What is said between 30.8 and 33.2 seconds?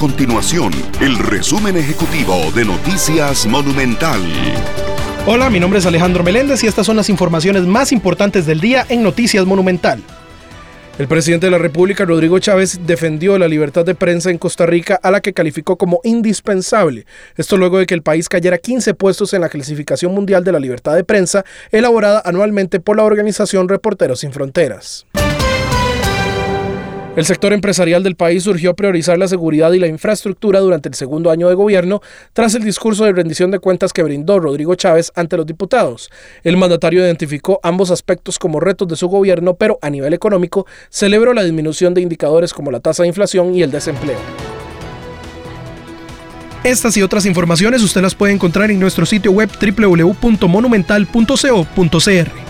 el segundo año de gobierno tras el discurso de